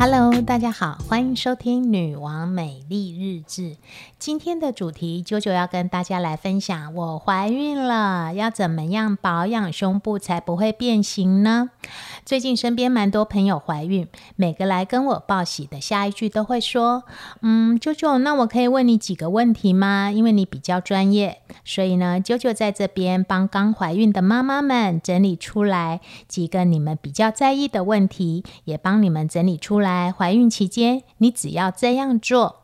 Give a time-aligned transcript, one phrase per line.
[0.00, 3.62] Hello，大家好，欢迎收听《女王美丽日志》。
[4.16, 11.70] 今天的主题，九九要跟大家来分享，我怀孕了，要怎么样保养胸部才不会变形呢？
[12.28, 14.06] 最近身边蛮多朋友怀孕，
[14.36, 17.04] 每个来跟我报喜的，下一句都会说
[17.40, 20.10] ：“嗯，舅舅，那我可以问你几个问题吗？
[20.12, 32.56] 因为你比较专业，所以呢，舅舅在这边帮刚怀孕的妈妈们整理出来几个你们比较在意的问题，也帮你们整理出。”来怀孕期间，你只要这样做，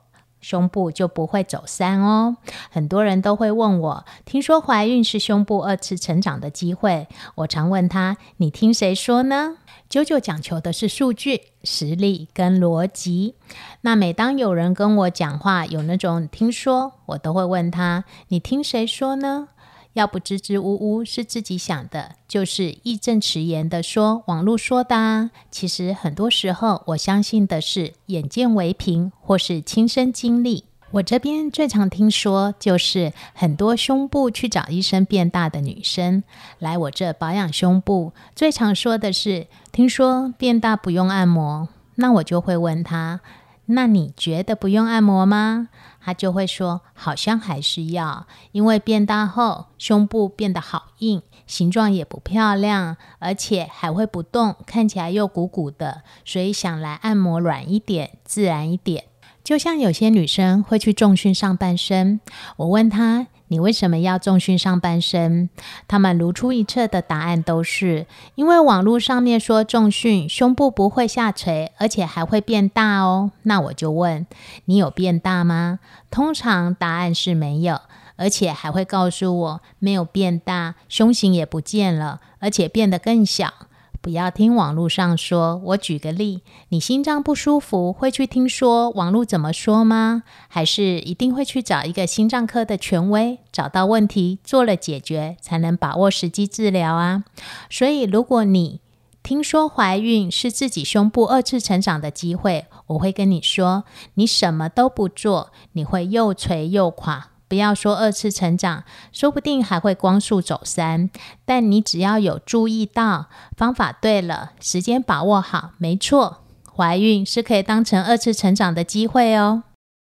[0.44, 2.36] 胸部就不会走散哦。
[2.70, 7.08] 很多人都会问我，听说怀孕是胸部二次成长的机会。
[7.36, 9.56] 我常问他，你听谁说呢？
[9.88, 13.36] 九九讲求的是数据、实力跟逻辑。
[13.80, 19.48] 那每当有人跟我讲话，有那种听说，我都会问他，你听谁说呢？
[19.94, 25.30] 要不支支吾吾是自己想的，就是义正辞严的说网络说的。
[25.50, 30.64] 其实很多时候，我相信的是眼见为凭或是亲身经历。
[30.90, 36.22] 我这边最常听说，就是很多胸部去找医生变大的女生
[36.58, 41.68] 来我这保养胸部，最常说的是听说变大不用按摩。
[41.96, 43.20] 那我就会问她。
[43.66, 45.68] 那你觉得不用按摩吗？
[46.04, 59.04] 他就会说，好像还是要，因为变大后胸部变得好硬，形状也不漂亮，而且还会不动，看起来又鼓鼓的，所以想来按摩软一点，自然一点。
[59.42, 62.20] 就像有些女生会去重训上半身，
[62.56, 63.26] 我问她。
[63.54, 65.48] 你为什么要重训上半身？
[65.86, 73.30] 他们如出一辙的答案都是因为网络上面说重训胸部不会下垂，而且还会变大哦。
[73.44, 74.26] 那我就问
[74.64, 75.78] 你有变大吗？
[76.10, 77.80] 通常答案是没有，
[78.16, 83.54] 而且还会告诉我没有变大，胸型也不见了，而且变得更小。
[84.04, 85.56] 不要听网络上说。
[85.64, 90.24] 我举个例，你心脏不舒服，会去听说网络怎么说吗？
[90.46, 97.24] 还是一定会去找一个心脏科的权威，找到问题做了解决，才能把握时机治疗啊？
[97.70, 98.82] 所以，如果你
[99.22, 103.84] 听说怀孕是自己胸部二次成长的机会，我会跟你说，
[104.16, 107.30] 你什么都不做，你会又垂又垮。
[107.54, 108.82] 不要说二次成长，
[109.12, 111.08] 说不定还会光速走山。
[111.44, 113.26] 但你只要有注意到
[113.56, 116.42] 方法对了，时间把握好，没错，
[116.76, 119.62] 怀孕是可以当成二次成长的机会哦。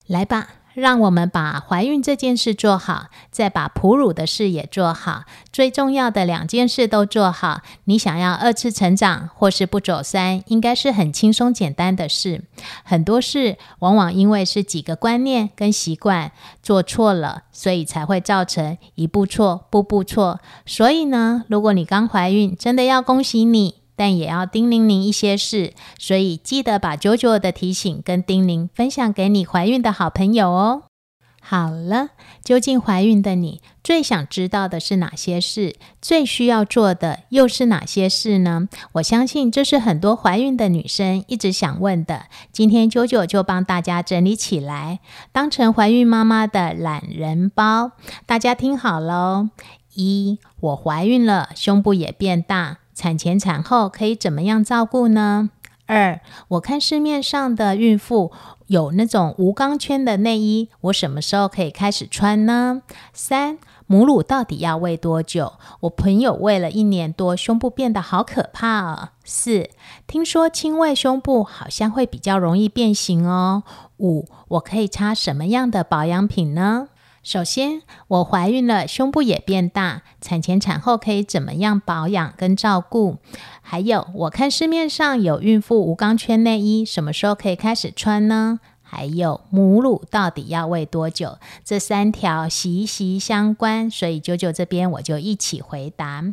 [0.05, 0.58] 来吧。
[0.79, 5.23] 让我们把怀孕这件事做好，再把哺乳的事也做好。
[5.51, 12.43] 最重要的两件事都做好，你想要二次成长或是不走三，应该是很轻松简单的事。
[12.83, 16.31] 很多事往往因为是几个观念跟习惯
[16.63, 20.39] 做错了，所以才会造成一步错，步步错。
[20.65, 23.78] 所以呢，如果你刚怀孕，真的要恭喜你。
[23.99, 30.83] 但也要叮咛您一些事，所以记得把九九的提醒跟叮咛分享给你怀孕的好朋友哦。
[31.41, 32.11] 好了，
[32.41, 35.75] 究竟怀孕的你最想知道的是哪些事？
[36.01, 38.69] 最需要做的又是哪些事呢？
[38.93, 42.27] 我相信这是很多怀孕的女生一直想问的。
[42.53, 45.01] 今天九九就帮大家整理起来，
[45.33, 47.91] 当成怀孕妈妈的懒人包。
[48.25, 49.49] 大家听好喽：
[49.95, 52.77] 一，我怀孕了，胸部也变大。
[52.99, 55.51] 产前产后可以怎么样照顾呢？
[55.85, 58.29] 二，我看市面上的孕妇
[58.67, 62.81] 有那种无钢圈的内衣，我什么时候可以开始穿呢？
[63.13, 65.53] 三，母乳到底要喂多久？
[65.79, 69.09] 我朋友喂了一年多，胸部变得好可怕哦！
[69.23, 69.69] 四，
[70.05, 73.63] 听说轻喂胸部好像会比较容易变形哦。
[73.99, 76.89] 五，我可以擦什么样的保养品呢？
[77.21, 83.17] 首先，我怀孕了，胸部也变大，产前产后可以怎么样保养跟照顾？
[83.61, 88.59] 还有，我看市面上有孕妇无钢圈内衣，什么时候可以开始穿呢？
[88.91, 91.37] 还有母乳到底要喂多久？
[91.63, 96.23] 这三条息息相关，所以九九这边我就一起回答。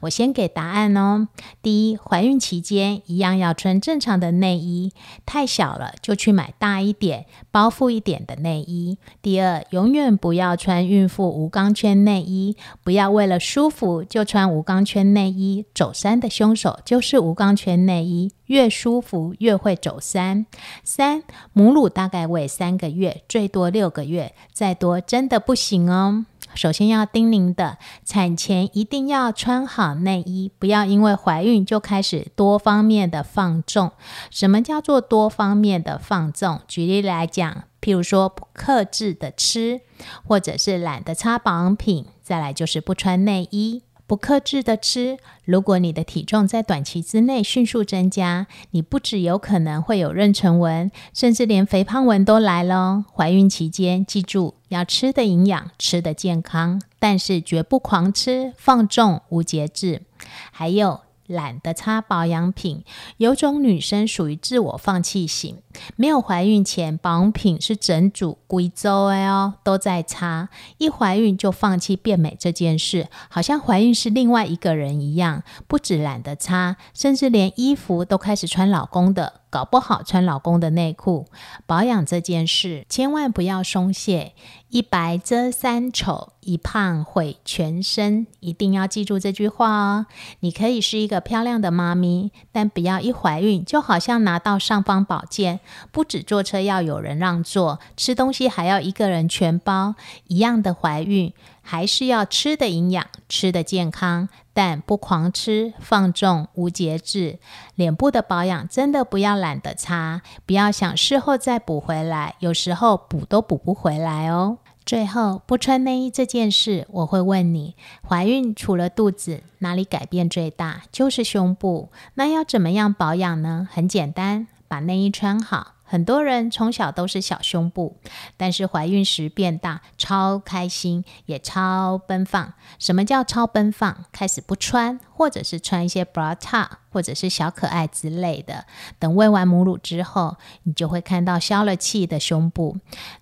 [0.00, 1.28] 我先给答案哦。
[1.60, 4.92] 第一，怀孕期间一样要穿正常的内衣，
[5.26, 8.96] 太小了就去买大一点、包覆一点的内衣。
[9.20, 15.66] 第二，永远不要穿孕妇无钢圈内衣，不要为了舒服就穿无钢圈内衣。
[15.74, 18.32] 走山的凶手就是无钢圈内衣。
[18.46, 20.46] 越舒服越会走三
[20.82, 21.22] 三
[21.52, 26.26] 母乳大概喂三个月，最多六个月，再多真的不行哦。
[26.54, 33.92] 首先要叮咛的，产前一定要穿好内衣，不要因为怀孕就开始多方面的放纵。
[34.30, 36.60] 什么叫做多方面的放纵？
[36.66, 39.82] 举例来讲，譬如说不克制的吃，
[40.24, 43.82] 或者是懒得擦保养品，再来就是不穿内衣。
[44.06, 45.18] 不克制的吃。
[45.44, 53.04] 如果你的体重在短期之内迅速增加，你不只有可能会有妊娠纹，甚至连肥胖纹都来了。
[53.14, 60.02] 怀孕期间，记住要吃的营养，吃的健康，但是绝不狂吃、放纵、无节制。
[60.50, 61.05] 还有。
[61.28, 62.84] 懒得擦保养品，
[63.16, 65.58] 有种女生属于自我放弃型，
[65.96, 79.40] 没有怀孕前保养品是整组贵州的哦，都在擦，一怀孕就放弃变美这件事，好像怀孕是另外一个人一样，不止懒得擦，甚至连衣服都开始穿老公的。
[79.50, 81.26] 搞不好穿老公的内裤，
[81.66, 84.32] 保养这件事千万不要松懈。
[84.68, 90.06] 一白遮三丑，一胖毁全身，一定要记住这句话哦。
[90.40, 95.60] 你可以是一个漂亮的妈咪，但不要一怀孕就好像拿到尚方宝剑，
[95.92, 99.94] 不止坐车要有人让座，吃东西还要一个人全包。
[100.26, 101.32] 一样的怀孕。
[101.66, 107.40] 还是要吃的营养，吃的健康，但不狂吃、放纵、无节制。
[107.74, 114.58] 脸部的保养真的不要懒得擦，不要想事后再补回来，有时候补都补不回来哦。
[114.86, 117.74] 最后，不穿内衣这件事，我会问你：
[118.08, 120.82] 怀孕除了肚子，哪里改变最大？
[120.92, 121.90] 就是胸部。
[122.14, 123.68] 那要怎么样保养呢？
[123.72, 125.75] 很简单，把内衣穿好。
[125.86, 127.96] 很多人从小都是小胸部，
[128.36, 132.52] 但是怀孕时变大，超开心，也超奔放。
[132.78, 134.04] 什么叫超奔放？
[134.10, 138.64] 开始不穿，或者是穿一些 bra top，或者是小可爱之类的。
[138.98, 142.78] 等喂完母乳之后，你就会看到消了气的胸部。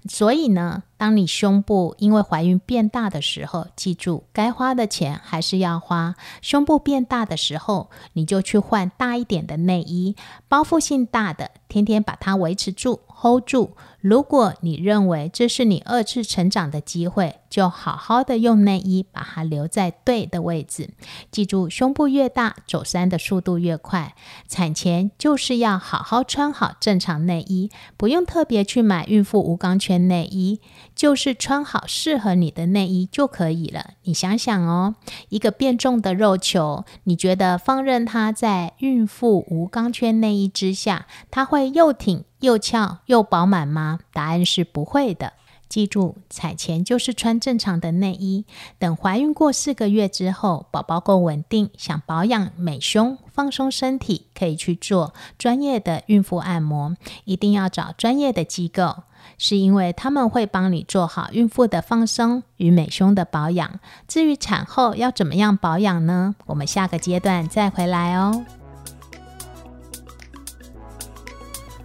[0.09, 6.15] 所以呢，当你胸部因为怀孕变大的时候，记住该花的钱还是要花。
[6.41, 10.15] 胸部变大的时候，你就去换大一点的内衣，
[10.49, 13.77] 包覆性大的，天天把它维持住，hold 住。
[14.01, 20.91] 如果你认为这是你二次成长的机会，就好好的用内衣把它留在对的位置。
[21.31, 24.15] 记住，胸部越大，走山的速度越快。
[24.47, 30.61] 产前就是要好好穿好正常内衣，不用特别去买孕妇无钢圈内衣，
[30.95, 33.93] 就是穿好适合你的内衣就可以了。
[34.03, 34.97] 你想想哦，
[35.31, 42.23] 一个变重的肉球，你觉得放任它在孕妇无钢圈内衣之下，它会又挺？
[42.45, 43.99] 又翘又饱满吗？
[44.13, 45.33] 答案是不会的。
[45.67, 48.45] 记住，产前就是穿正常的内衣。
[48.79, 56.95] 等怀孕过四个月之后，宝宝够稳定，想保养美胸、放松身体，可以去做专业的孕妇按摩。
[57.25, 59.03] 一定要找专业的机构，
[59.37, 63.81] 是因为他们会帮你做好孕妇的放松与美胸的保养。
[64.07, 66.37] 至于产后要怎么样保养呢？
[66.47, 68.45] 我们下个阶段再回来哦。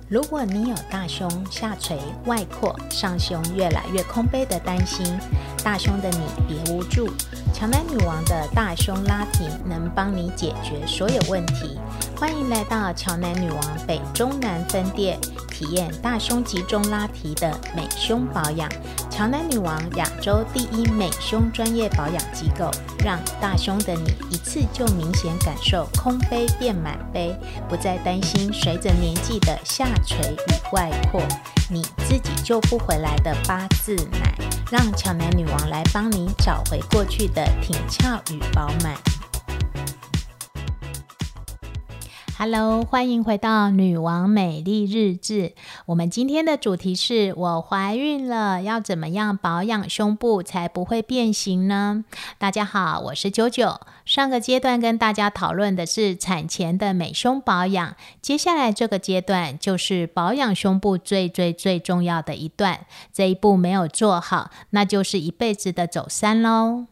[0.09, 1.95] 如果你有大胸下垂、
[2.25, 5.05] 外扩、上胸越来越空杯的担心，
[5.63, 6.17] 大胸的你
[6.47, 7.07] 别无助。
[7.53, 11.77] 乔南女王的大胸拉提能帮你解决所有问题。
[12.17, 15.19] 欢迎来到乔南女王北中南分店。
[15.51, 18.69] 体验大胸集中拉提的美胸保养，
[19.09, 22.71] 乔南女王亚洲第一美胸专业保养机构，
[23.03, 27.35] 让大胸的你一次就明显感受空杯变满杯，
[27.67, 31.21] 不再担心随着年纪的下垂与外扩，
[31.69, 34.33] 你自己救不回来的八字奶，
[34.71, 38.95] 让乔南女王来帮你找回过去的挺翘与饱满。
[42.41, 45.51] Hello，欢迎回到女王美丽日志。
[45.87, 52.05] 我们今天的主题是我怀孕了，要怎么样保养胸部才不会变形呢？
[52.37, 53.81] 大家好，我是九九。
[54.05, 62.85] 上个阶段跟大家讨论的是产前的美胸保养，接下来这个阶段就是保养胸部最最最重要的一段。
[63.11, 66.85] 这一步没有做好，那就是一辈子的走山喽。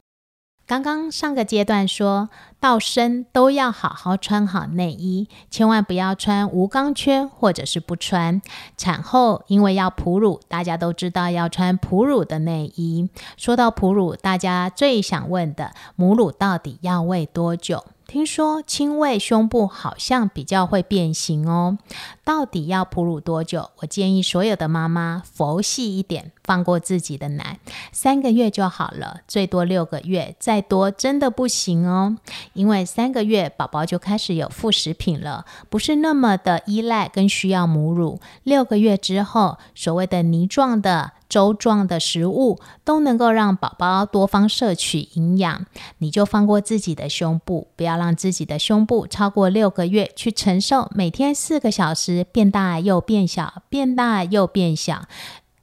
[0.68, 8.42] 刚刚上个阶段说到生都要好好穿好内衣，千万不要穿无钢圈或者是不穿。
[8.76, 13.10] 产后因为要哺乳，大家都知道要穿哺乳的内衣。
[13.38, 17.86] 说到哺乳，大家最想问的，母乳到底要喂多久？
[18.08, 21.78] 听说亲喂胸部好像比较会变形哦，
[22.24, 23.72] 到底要哺乳多久？
[23.80, 27.60] 我建议所有的妈妈佛系一点，放过自己的奶，
[27.92, 32.18] 三个月就好了，最多六个月，再多真的不行哦。
[32.54, 38.22] 因为三个月宝宝就开始有副食品了，不是那么的依赖跟需要母乳。
[38.44, 41.12] 六个月之后，所谓的泥状的。
[41.30, 45.66] 粥状的食物都能够让宝宝多方摄取营养，
[45.98, 55.08] 你就放过自己的胸部，不要让自己的胸部超过六个月去承受每天四个小时变大又变小，变大又变小。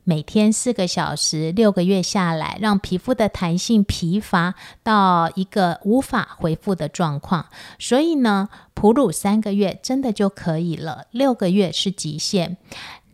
[0.06, 7.46] 每天四个小时，六个月下来，让皮肤的弹性疲乏到一个无法恢复的状况。
[7.78, 12.58] 所以呢，哺乳三个月真的就可以了，六个月是极限。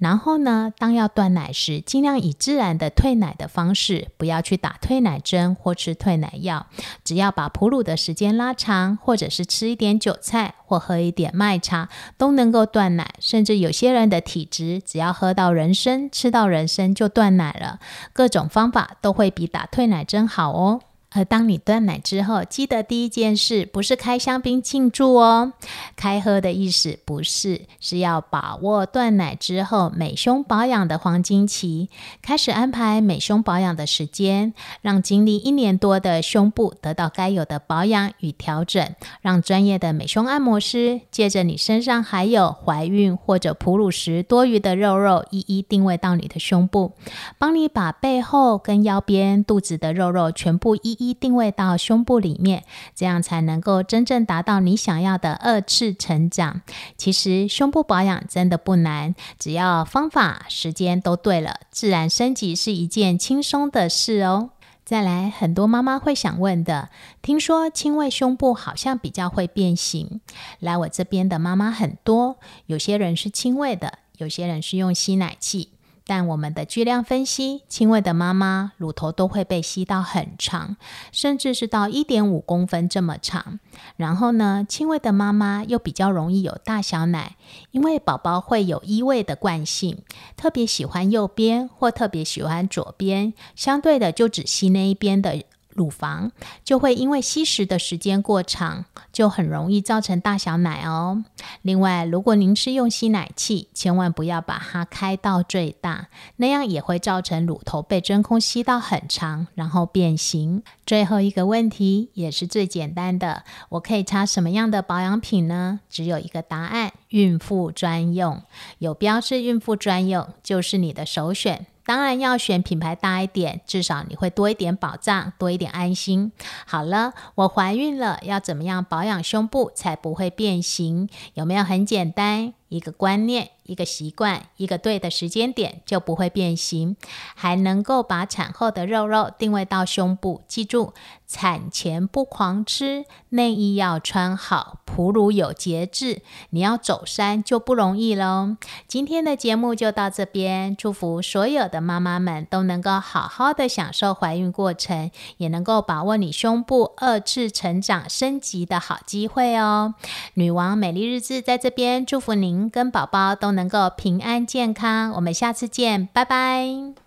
[0.01, 6.67] 然后呢，当要断奶时，尽量以自然的退奶的方式，不要去打退奶针或吃退奶药。
[7.05, 13.15] 只要把哺乳的时间拉长，或者是吃一点韭菜或喝一点麦茶，都能够断奶。
[13.21, 17.79] 甚至有些人的体质，只要喝到人参、吃到人参就断奶了。
[18.15, 20.81] 各种方法都会比打退奶针好哦。
[21.13, 25.53] 而当你断奶之后，记得第一件事不是开香槟庆祝哦，
[25.97, 31.89] 开喝的意思不是，是要把握断奶之后美胸保养的黄金期，
[32.23, 46.93] 开始安排美胸保养的时间，让经历一年多的胸部得到该有的保养与调整，让专业的美胸按摩师借着你身上还有怀孕或者哺乳时多余的肉肉，一一定位到你的胸部，
[47.37, 51.00] 帮你把背后跟腰边肚子的肉肉全部一。
[51.09, 52.65] 一定位到胸部里面，
[52.95, 56.61] 这样才能够真正达到你想要的二次成长。
[56.97, 64.51] 其实胸部保养真的不难，只要方法、时间都对了，自然升级是一件轻松的事哦。
[64.85, 66.91] 再来，很多妈妈会想问的，
[67.23, 70.21] 听说轻微胸部好像比较会变形。
[70.59, 75.71] 来我这边的妈妈很多，有些人是轻微的，有些人是用吸奶器。
[76.07, 80.77] 但我们的巨量分析，轻微的妈妈乳头都会被吸到很长，
[81.13, 83.61] 甚至是到一点五公分这么长。
[83.97, 87.37] 然后呢，轻微的妈妈又比较容易有大小奶，
[87.71, 90.03] 因为宝宝会有依偎的惯性，
[90.37, 95.43] 特别喜欢右边或特别喜欢左边，相对的就只吸那一边的。
[95.81, 96.31] 乳房
[96.63, 101.25] 就会因为吸食的时间过长，就很容易造成大小奶哦。
[101.63, 110.63] 另外，如果您是用吸奶器，千万不要把它开到最大，那样也会造成乳头被真空吸到很长，然后变形。
[110.85, 115.81] 最后一个问题也是最简单的，我可以擦什么样的保养品呢？
[115.89, 118.43] 只有一个答案：孕妇专用，
[118.81, 121.65] 有标示孕妇专用就是你的首选。
[121.91, 126.31] 当然要选品牌大一点，至少你会多一点保障，多一点安心。
[126.65, 131.09] 好了，我怀孕了，要怎么样保养胸部才不会变形？
[131.35, 133.51] 有没有很简单一个观念？
[133.65, 136.97] 一个习惯，一个对的时间点就不会变形，
[137.37, 140.43] 还能够把产后的肉肉定位到胸部。
[140.49, 140.93] 记住，
[141.29, 146.23] 产前不狂吃，内衣要穿好，哺乳有节制。
[146.49, 148.57] 你要走山就不容易喽。
[148.89, 159.95] 今天的节目就到这边，祝福所有的妈妈们都能够好好的享受怀孕过程，也能够把握你胸部二次成长升级的好机会哦。
[160.35, 163.71] 女王美丽日志在这边祝福您跟宝宝都能。
[163.71, 167.01] 够平安健康，我们下次见，拜拜。